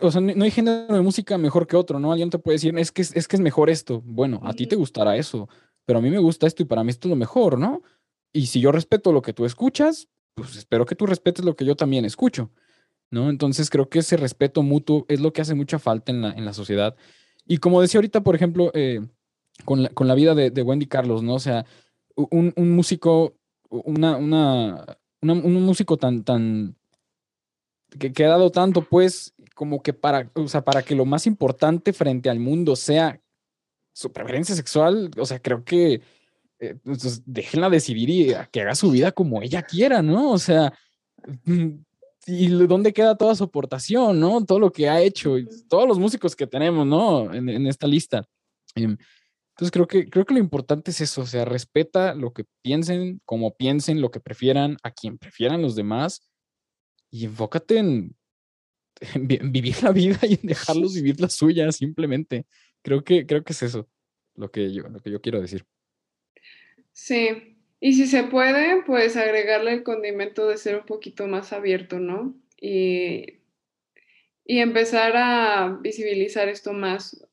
[0.00, 2.12] o sea, no hay género de música mejor que otro, ¿no?
[2.12, 4.02] Alguien te puede decir, es que es, que es mejor esto.
[4.04, 5.48] Bueno, a ti te gustará eso,
[5.84, 7.82] pero a mí me gusta esto y para mí esto es lo mejor, ¿no?
[8.32, 11.64] Y si yo respeto lo que tú escuchas, pues espero que tú respetes lo que
[11.64, 12.50] yo también escucho,
[13.10, 13.30] ¿no?
[13.30, 16.44] Entonces creo que ese respeto mutuo es lo que hace mucha falta en la, en
[16.44, 16.96] la sociedad.
[17.46, 19.00] Y como decía ahorita, por ejemplo, eh,
[19.64, 21.34] con, la, con, la, vida de, Wendy Carlos, ¿no?
[21.34, 21.66] O sea,
[22.14, 23.36] un, un músico,
[23.68, 24.84] una, una,
[25.22, 26.76] un músico tan, tan,
[27.98, 31.26] que, que, ha dado tanto, pues, como que para, o sea, para que lo más
[31.26, 33.20] importante frente al mundo sea
[33.92, 36.00] su preferencia sexual, o sea, creo que
[36.60, 40.30] eh, pues, déjenla decidir y que haga su vida como ella quiera, ¿no?
[40.30, 40.72] O sea,
[41.44, 41.70] mm,
[42.26, 44.44] ¿y dónde queda toda su aportación, ¿no?
[44.44, 47.32] Todo lo que ha hecho, y todos los músicos que tenemos, ¿no?
[47.32, 48.24] En, en esta lista.
[48.74, 48.96] Em,
[49.50, 53.20] entonces creo que, creo que lo importante es eso, o sea, respeta lo que piensen,
[53.24, 56.30] como piensen, lo que prefieran, a quien prefieran los demás,
[57.10, 58.16] y enfócate en,
[59.52, 62.46] vivir la vida y en dejarlos vivir la suya, simplemente.
[62.82, 63.88] Creo que, creo que es eso
[64.34, 65.66] lo que yo, lo que yo quiero decir.
[66.92, 67.49] Sí,
[67.80, 72.34] y si se puede, pues agregarle el condimento de ser un poquito más abierto, ¿no?
[72.60, 73.38] Y,
[74.44, 77.26] y empezar a visibilizar esto más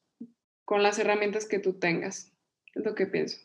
[0.63, 2.31] con las herramientas que tú tengas,
[2.73, 3.37] es lo que pienso.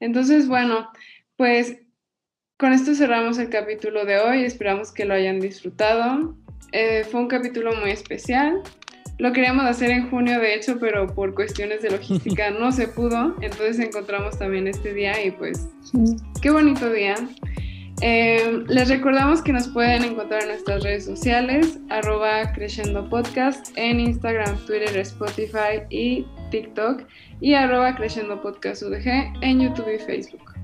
[0.00, 0.90] Entonces, bueno,
[1.36, 1.78] pues
[2.56, 6.36] con esto cerramos el capítulo de hoy, esperamos que lo hayan disfrutado.
[6.72, 8.62] Eh, fue un capítulo muy especial.
[9.18, 13.36] Lo queríamos hacer en junio, de hecho, pero por cuestiones de logística no se pudo.
[13.40, 15.68] Entonces encontramos también este día y pues
[16.42, 17.14] qué bonito día.
[18.00, 22.52] Eh, les recordamos que nos pueden encontrar en nuestras redes sociales, arroba
[23.08, 27.04] Podcast, en Instagram, Twitter, Spotify y TikTok,
[27.40, 27.96] y arroba
[28.42, 30.54] Podcast UDG en YouTube y Facebook.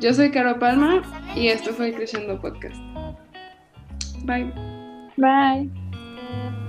[0.00, 1.02] Yo soy Caro Palma
[1.36, 2.76] y esto fue Creciendo Podcast.
[4.24, 4.52] Bye.
[5.16, 6.61] Bye.